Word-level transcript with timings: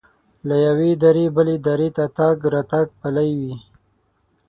له 0.47 0.55
یوې 0.67 0.91
درې 1.03 1.25
بلې 1.35 1.55
درې 1.67 1.89
ته 1.97 2.05
تګ 2.17 2.37
راتګ 2.53 2.87
پلی 3.01 3.29
وي. 3.39 3.55